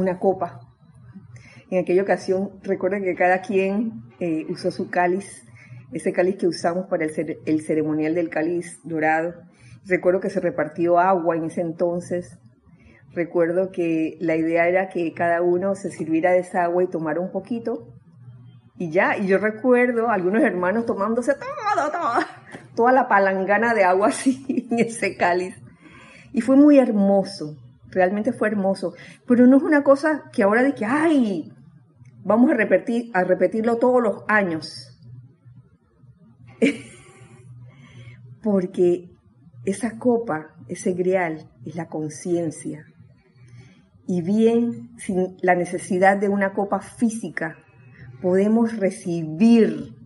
[0.00, 0.60] una copa.
[1.70, 5.44] En aquella ocasión, recuerden que cada quien eh, usó su cáliz,
[5.92, 9.34] ese cáliz que usamos para el, el ceremonial del cáliz dorado.
[9.84, 12.38] Recuerdo que se repartió agua en ese entonces
[13.16, 17.18] recuerdo que la idea era que cada uno se sirviera de esa agua y tomara
[17.18, 17.88] un poquito
[18.78, 22.26] y ya, y yo recuerdo a algunos hermanos tomándose todo, todo,
[22.74, 25.56] toda la palangana de agua así en ese cáliz.
[26.32, 27.56] Y fue muy hermoso,
[27.96, 28.92] realmente fue hermoso,
[29.26, 31.50] pero no es una cosa que ahora de que, ay,
[32.22, 35.00] vamos a repetir, a repetirlo todos los años.
[38.42, 39.10] Porque
[39.64, 42.84] esa copa, ese grial, es la conciencia
[44.06, 47.56] y bien sin la necesidad de una copa física,
[48.20, 49.96] podemos recibir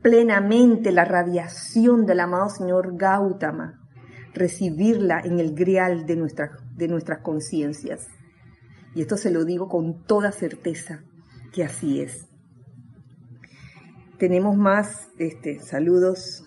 [0.00, 3.80] plenamente la radiación del amado Señor Gautama,
[4.32, 6.16] recibirla en el grial de,
[6.76, 8.08] de nuestras conciencias.
[8.94, 11.02] Y esto se lo digo con toda certeza
[11.52, 12.28] que así es.
[14.18, 16.44] Tenemos más este, saludos.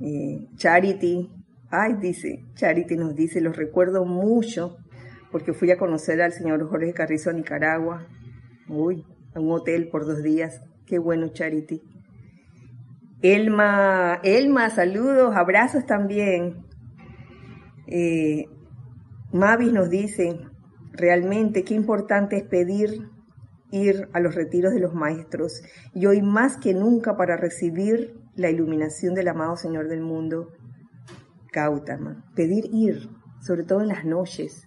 [0.00, 1.30] Eh, Charity,
[1.70, 4.76] ay, dice, Charity nos dice, los recuerdo mucho
[5.32, 8.06] porque fui a conocer al señor Jorge Carrizo a Nicaragua.
[8.68, 10.60] Uy, a un hotel por dos días.
[10.86, 11.82] Qué bueno, Charity.
[13.22, 16.64] Elma, Elma, saludos, abrazos también.
[17.86, 18.46] Eh,
[19.32, 20.40] Mavis nos dice,
[20.92, 23.10] realmente qué importante es pedir
[23.70, 25.62] ir a los retiros de los maestros
[25.92, 30.52] y hoy más que nunca para recibir la iluminación del amado Señor del mundo,
[31.52, 32.24] Gautama.
[32.34, 33.08] Pedir ir,
[33.40, 34.66] sobre todo en las noches,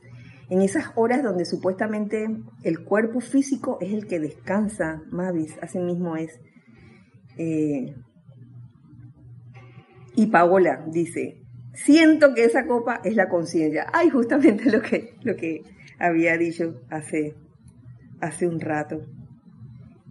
[0.50, 2.28] en esas horas donde supuestamente
[2.64, 6.40] el cuerpo físico es el que descansa, Mavis, así mismo es.
[7.38, 7.96] Eh,
[10.16, 11.44] y Paola dice,
[11.84, 13.88] siento que esa copa es la conciencia.
[13.94, 15.64] Ay, justamente lo que, lo que
[16.00, 17.36] había dicho hace,
[18.22, 19.02] hace un rato.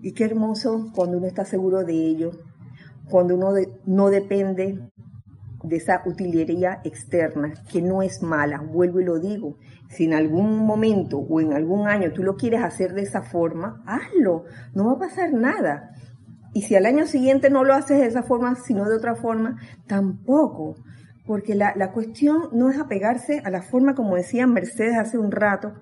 [0.01, 2.31] Y qué hermoso cuando uno está seguro de ello,
[3.11, 3.53] cuando uno
[3.87, 4.79] no depende
[5.65, 9.57] de esa utilería externa, que no es mala, vuelvo y lo digo,
[9.89, 13.83] si en algún momento o en algún año tú lo quieres hacer de esa forma,
[13.87, 15.91] hazlo, no va a pasar nada.
[16.55, 19.59] Y si al año siguiente no lo haces de esa forma, sino de otra forma,
[19.87, 20.77] tampoco.
[21.29, 25.75] Porque la, cuestión no es apegarse a la forma, como decía Mercedes hace un rato,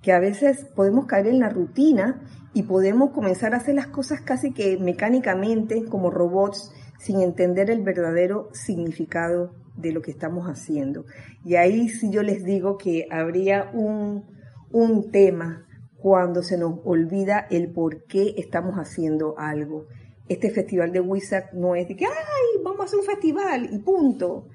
[0.00, 2.22] que a veces podemos caer en la rutina
[2.54, 7.82] y podemos comenzar a hacer las cosas casi que mecánicamente, como robots, sin entender el
[7.82, 11.04] verdadero significado de lo que estamos haciendo.
[11.44, 14.24] Y ahí sí yo les digo que habría un,
[14.70, 19.86] un tema cuando se nos olvida el por qué estamos haciendo algo.
[20.28, 23.78] Este festival de Wizard no es de que, ay, vamos a hacer un festival y
[23.80, 24.46] punto.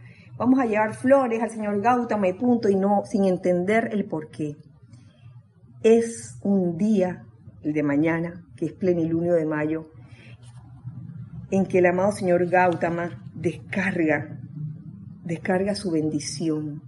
[0.42, 4.32] Vamos a llevar flores al señor Gautama y punto, y no, sin entender el por
[4.32, 4.56] qué.
[5.84, 7.28] Es un día,
[7.62, 9.92] el de mañana, que es plenilunio de mayo,
[11.52, 14.40] en que el amado señor Gautama descarga
[15.24, 16.82] descarga su bendición,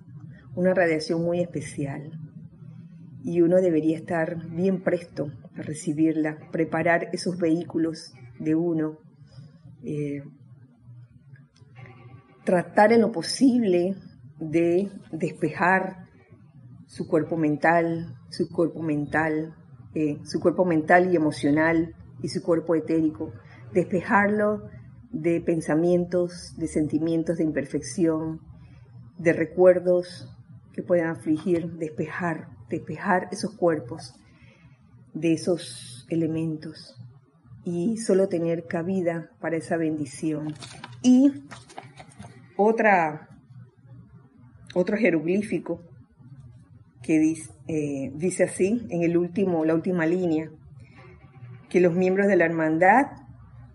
[0.55, 2.09] una radiación muy especial.
[3.21, 8.97] Y uno debería estar bien presto a recibirla, preparar esos vehículos de uno,
[9.83, 10.23] eh,
[12.43, 13.95] tratar en lo posible
[14.39, 16.07] de despejar
[16.87, 19.55] su cuerpo mental, su cuerpo mental,
[19.95, 23.31] eh, su cuerpo mental y emocional y su cuerpo etérico,
[23.73, 24.69] despejarlo
[25.11, 28.41] de pensamientos, de sentimientos de imperfección,
[29.17, 30.29] de recuerdos
[30.73, 34.15] que puedan afligir, despejar, despejar esos cuerpos
[35.13, 36.95] de esos elementos
[37.63, 40.53] y solo tener cabida para esa bendición.
[41.01, 41.45] Y
[42.57, 43.29] otra,
[44.73, 45.81] otro jeroglífico
[47.01, 50.49] que dice, eh, dice así en el último, la última línea,
[51.69, 53.07] que los miembros de la hermandad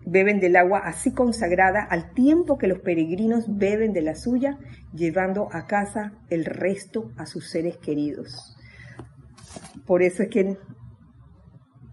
[0.05, 4.57] beben del agua así consagrada al tiempo que los peregrinos beben de la suya,
[4.93, 8.55] llevando a casa el resto a sus seres queridos.
[9.85, 10.57] Por eso es que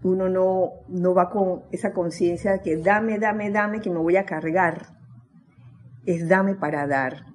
[0.03, 4.15] uno no, no va con esa conciencia de que dame, dame, dame, que me voy
[4.15, 4.96] a cargar.
[6.07, 7.25] Es dame para dar.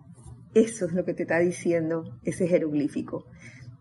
[0.55, 3.27] Eso es lo que te está diciendo ese jeroglífico.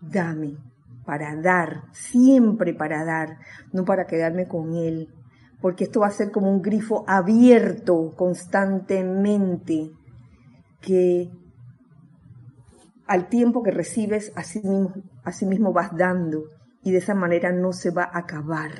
[0.02, 0.58] Dame
[1.06, 3.38] para dar, siempre para dar,
[3.74, 5.10] no para quedarme con él,
[5.62, 9.92] porque esto va a ser como un grifo abierto constantemente,
[10.80, 11.30] que
[13.08, 16.44] al tiempo que recibes, así mismo, así mismo vas dando,
[16.84, 18.72] y de esa manera no se va a acabar.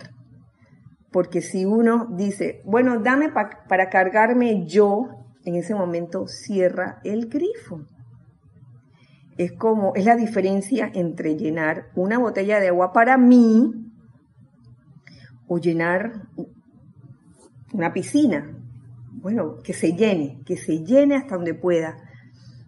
[1.12, 7.86] Porque si uno dice, bueno, dame para cargarme yo, en ese momento cierra el grifo.
[9.38, 13.92] Es como, es la diferencia entre llenar una botella de agua para mí
[15.48, 16.28] o llenar
[17.74, 18.58] una piscina.
[19.14, 21.98] Bueno, que se llene, que se llene hasta donde pueda,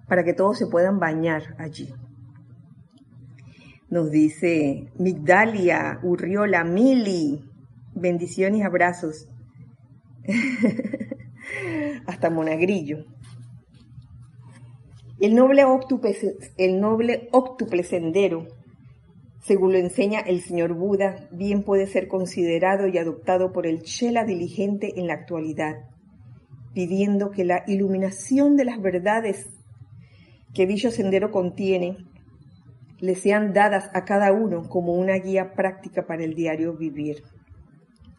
[0.07, 1.93] para que todos se puedan bañar allí.
[3.89, 7.43] Nos dice Migdalia, Urriola, Mili,
[7.93, 9.29] bendiciones y abrazos.
[12.05, 13.05] hasta Monagrillo.
[15.19, 16.15] El noble, octuple,
[16.57, 18.47] el noble octuple sendero
[19.43, 24.23] según lo enseña el señor Buda, bien puede ser considerado y adoptado por el Chela
[24.23, 25.79] diligente en la actualidad,
[26.73, 29.49] pidiendo que la iluminación de las verdades
[30.53, 31.97] que dicho sendero contiene
[32.99, 37.23] le sean dadas a cada uno como una guía práctica para el diario vivir.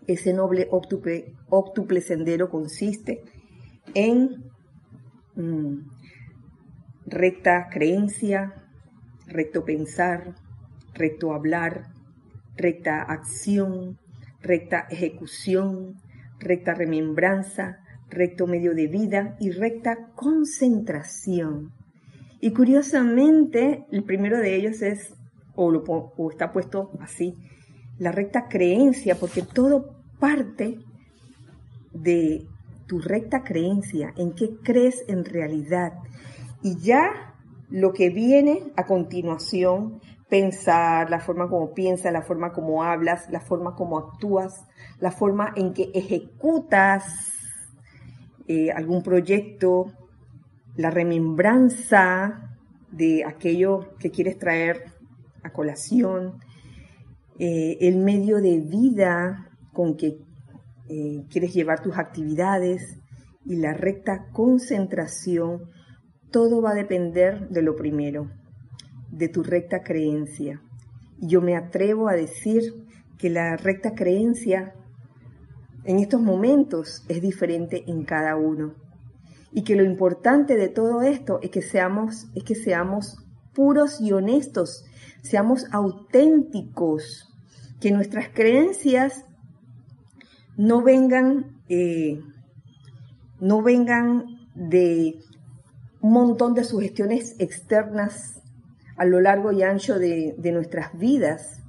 [0.07, 3.23] Ese noble octuple sendero consiste
[3.95, 4.45] en
[5.35, 5.79] mm,
[7.07, 8.55] recta creencia,
[9.27, 10.35] recto pensar,
[10.95, 11.89] recto hablar,
[12.57, 13.99] recta acción,
[14.41, 15.97] recta ejecución,
[16.39, 17.79] recta remembranza,
[18.09, 21.73] recto medio de vida y recta concentración.
[22.41, 25.15] Y curiosamente, el primero de ellos es,
[25.57, 27.35] o, está puesto así,
[27.99, 30.79] la recta creencia, porque todo parte
[31.93, 32.47] de
[32.87, 35.93] tu recta creencia, en qué crees en realidad.
[36.63, 37.35] Y ya
[37.71, 43.41] lo que viene a continuación pensar, la forma como piensas, la forma como hablas, la
[43.41, 44.67] forma como actúas,
[44.99, 47.05] la forma en que ejecutas
[48.47, 49.93] eh, algún proyecto,
[50.77, 52.57] la remembranza
[52.91, 54.85] de aquello que quieres traer
[55.43, 56.41] a colación,
[57.39, 60.19] eh, el medio de vida con que
[60.89, 62.99] eh, quieres llevar tus actividades
[63.45, 65.71] y la recta concentración,
[66.31, 68.31] todo va a depender de lo primero,
[69.11, 70.61] de tu recta creencia.
[71.19, 72.63] Yo me atrevo a decir
[73.19, 74.75] que la recta creencia
[75.85, 78.75] en estos momentos es diferente en cada uno.
[79.53, 83.25] Y que lo importante de todo esto es que seamos, es que seamos
[83.55, 84.85] puros y honestos,
[85.23, 87.31] seamos auténticos,
[87.81, 89.25] que nuestras creencias
[90.57, 92.21] no vengan, eh,
[93.41, 95.19] no vengan de
[96.01, 98.43] un montón de sugestiones externas
[98.97, 101.63] a lo largo y ancho de, nuestras vidas,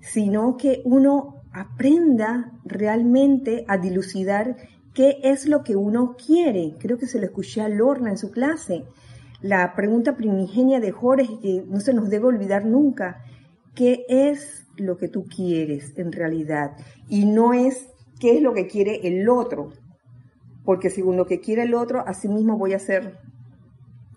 [0.00, 4.56] sino que uno aprenda realmente a dilucidar
[4.92, 6.74] qué es lo que uno quiere.
[6.78, 8.84] Creo que se lo escuché a Lorna en su clase.
[9.40, 13.22] La pregunta primigenia de Jorge, que no se nos debe olvidar nunca,
[13.74, 16.76] ¿qué es lo que tú quieres en realidad?
[17.08, 17.88] Y no es
[18.20, 19.72] qué es lo que quiere el otro,
[20.64, 23.18] porque según lo que quiere el otro, así mismo voy a ser,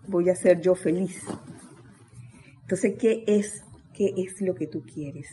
[0.06, 1.22] voy a ser yo feliz.
[2.62, 5.28] Entonces, ¿qué es, qué es lo que tú quieres?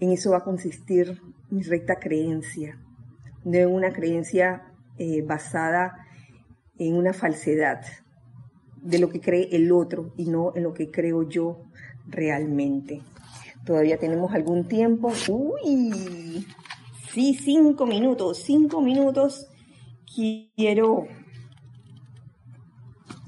[0.00, 2.78] En eso va a consistir mi recta creencia,
[3.44, 4.62] no en una creencia
[4.98, 6.04] eh, basada
[6.78, 7.82] en una falsedad
[8.82, 11.64] de lo que cree el otro y no en lo que creo yo
[12.06, 13.00] realmente.
[13.64, 15.12] Todavía tenemos algún tiempo.
[15.28, 16.46] Uy,
[17.10, 19.48] sí, cinco minutos, cinco minutos.
[20.14, 21.06] Quiero,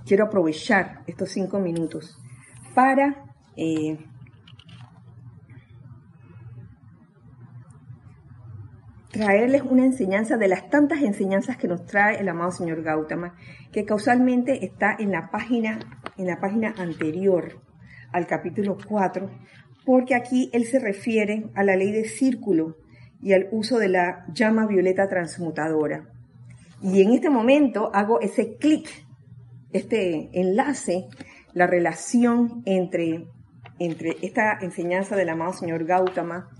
[0.05, 2.18] quiero aprovechar estos cinco minutos
[2.74, 3.24] para
[3.57, 3.99] eh,
[9.11, 13.34] traerles una enseñanza de las tantas enseñanzas que nos trae el amado señor Gautama,
[13.72, 15.78] que causalmente está en la página,
[16.18, 17.62] en la página anterior
[18.12, 19.30] al capítulo 4,
[19.87, 22.76] porque aquí él se refiere a la ley de círculo
[23.22, 26.11] y al uso de la llama violeta transmutadora.
[26.82, 28.89] Y en este momento hago ese clic,
[29.72, 31.07] este enlace,
[31.55, 33.28] la relación entre,
[33.78, 36.51] entre esta enseñanza del amado señor Gautama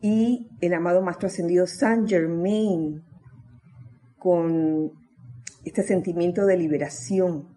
[0.00, 3.02] y el amado Maestro Ascendido Saint Germain
[4.16, 4.92] con
[5.64, 7.48] este sentimiento de liberación.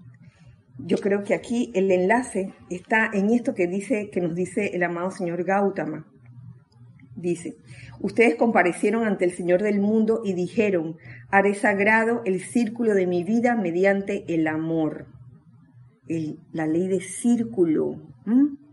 [0.78, 4.84] Yo creo que aquí el enlace está en esto que dice, que nos dice el
[4.84, 6.08] amado señor Gautama.
[7.16, 7.58] Dice,
[8.00, 10.98] ustedes comparecieron ante el Señor del mundo y dijeron,
[11.30, 15.06] haré sagrado el círculo de mi vida mediante el amor.
[16.52, 18.02] la ley de círculo,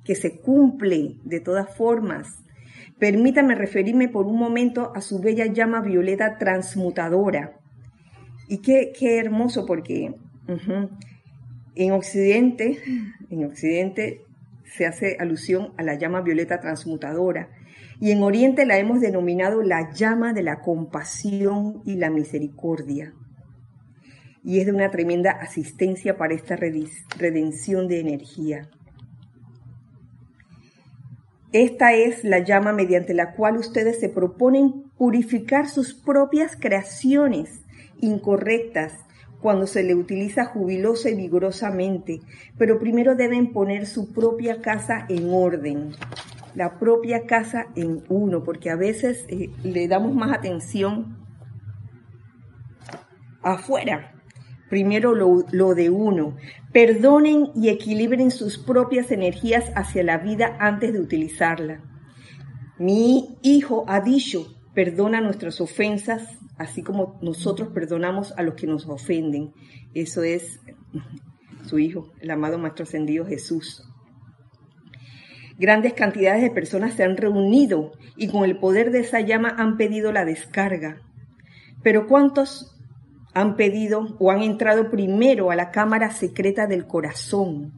[0.05, 2.41] que se cumple de todas formas
[3.01, 7.59] Permítame referirme por un momento a su bella llama violeta transmutadora.
[8.47, 10.15] Y qué, qué hermoso porque
[11.75, 12.79] en Occidente,
[13.31, 14.23] en Occidente
[14.65, 17.49] se hace alusión a la llama violeta transmutadora
[18.01, 23.13] y en Oriente la hemos denominado la llama de la compasión y la misericordia.
[24.43, 28.71] Y es de una tremenda asistencia para esta redención de energía.
[31.53, 37.61] Esta es la llama mediante la cual ustedes se proponen purificar sus propias creaciones
[38.01, 38.95] incorrectas
[39.41, 42.21] cuando se le utiliza jubilosa y vigorosamente,
[42.59, 45.93] pero primero deben poner su propia casa en orden,
[46.55, 51.17] la propia casa en uno, porque a veces eh, le damos más atención
[53.43, 54.15] afuera
[54.71, 56.37] primero lo, de uno.
[56.73, 61.83] Perdonen y equilibren sus propias energías hacia la vida antes de utilizarla.
[62.79, 68.87] Mi hijo ha dicho, perdona nuestras ofensas, así como nosotros perdonamos a los que nos
[68.87, 69.53] ofenden.
[69.95, 70.61] Eso es
[71.65, 73.83] su hijo, el amado Maestro Ascendido Jesús.
[75.59, 79.77] Grandes cantidades de personas se han reunido y con el poder de esa llama han
[79.77, 81.01] pedido la descarga.
[81.83, 82.77] Pero ¿cuántos
[83.35, 87.73] han pedido o han entrado primero a la cámara secreta del corazón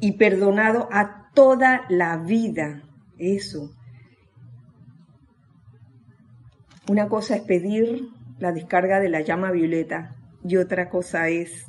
[0.00, 2.82] y perdonado a toda la vida.
[3.18, 3.72] Eso.
[6.88, 8.08] Una cosa es pedir
[8.38, 11.66] la descarga de la llama violeta y otra cosa es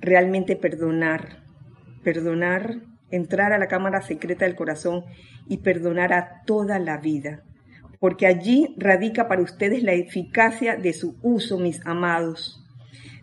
[0.00, 1.44] realmente perdonar.
[2.02, 5.04] Perdonar, entrar a la cámara secreta del corazón
[5.46, 7.44] y perdonar a toda la vida
[8.00, 12.64] porque allí radica para ustedes la eficacia de su uso, mis amados.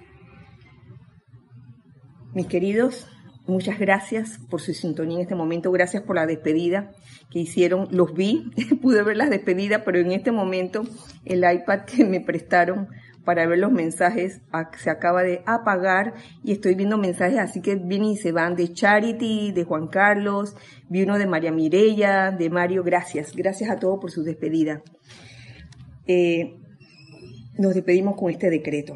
[2.33, 3.09] Mis queridos,
[3.49, 6.93] muchas gracias por su sintonía en este momento, gracias por la despedida
[7.31, 8.51] que hicieron, los vi,
[8.83, 10.85] pude ver las despedidas, pero en este momento
[11.25, 12.89] el iPad que me prestaron
[13.25, 14.41] para ver los mensajes
[14.79, 18.73] se acaba de apagar y estoy viendo mensajes así que vienen y se van de
[18.73, 20.55] Charity, de Juan Carlos,
[20.89, 24.83] vi uno de María Mireya, de Mario, gracias, gracias a todos por su despedida.
[26.07, 26.57] Eh,
[27.59, 28.95] nos despedimos con este decreto.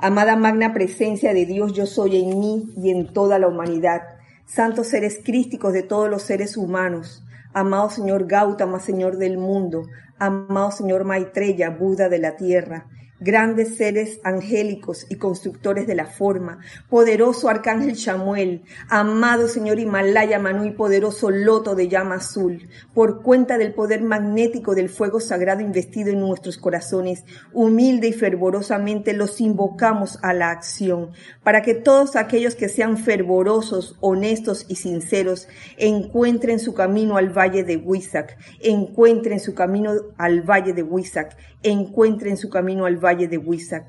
[0.00, 4.02] Amada magna presencia de Dios, yo soy en mí y en toda la humanidad.
[4.46, 7.24] Santos seres crísticos de todos los seres humanos.
[7.52, 9.88] Amado Señor Gautama, Señor del mundo,
[10.20, 12.86] amado Señor Maitreya, Buda de la tierra,
[13.20, 16.58] grandes seres angélicos y constructores de la forma,
[16.88, 23.58] poderoso arcángel Chamuel, amado Señor Himalaya Manú y poderoso loto de llama azul, por cuenta
[23.58, 30.18] del poder magnético del fuego sagrado investido en nuestros corazones, humilde y fervorosamente los invocamos
[30.22, 31.10] a la acción,
[31.42, 37.64] para que todos aquellos que sean fervorosos, honestos y sinceros encuentren su camino al valle
[37.64, 43.38] de Huizac, encuentren su camino al valle de Huizac, encuentren su camino al valle de
[43.38, 43.86] Huizac.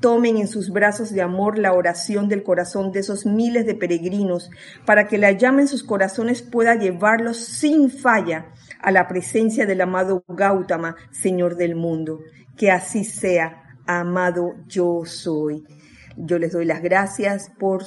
[0.00, 4.50] Tomen en sus brazos de amor la oración del corazón de esos miles de peregrinos
[4.86, 8.46] para que la llama en sus corazones pueda llevarlos sin falla
[8.80, 12.20] a la presencia del amado Gautama, Señor del mundo.
[12.56, 15.64] Que así sea, amado yo soy.
[16.16, 17.84] Yo les doy las gracias por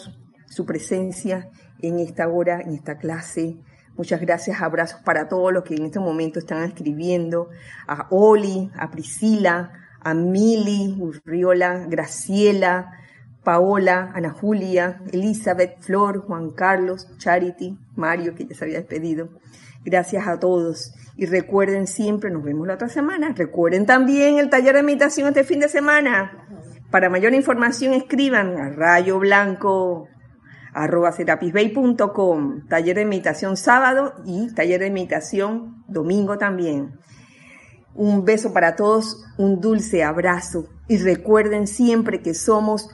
[0.48, 1.50] su presencia
[1.82, 3.58] en esta hora, en esta clase.
[3.96, 7.50] Muchas gracias, abrazos para todos los que en este momento están escribiendo,
[7.88, 9.72] a Oli, a Priscila,
[10.02, 12.92] a Mili, Urriola, Graciela,
[13.44, 19.30] Paola, Ana Julia, Elizabeth, Flor, Juan Carlos, Charity, Mario, que ya se había despedido.
[19.86, 20.94] Gracias a todos.
[21.16, 23.34] Y recuerden siempre, nos vemos la otra semana.
[23.36, 26.32] Recuerden también el taller de meditación este fin de semana.
[26.90, 30.08] Para mayor información escriban a rayo blanco
[30.74, 37.00] arroba serapisbay.com, taller de meditación sábado y taller de meditación domingo también.
[37.96, 42.90] Un beso para todos, un dulce abrazo y recuerden siempre que somos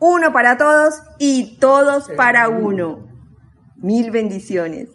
[0.00, 3.06] uno para todos y todos para uno.
[3.76, 4.88] Mil bendiciones.